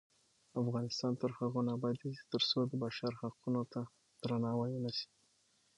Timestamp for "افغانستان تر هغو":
0.61-1.61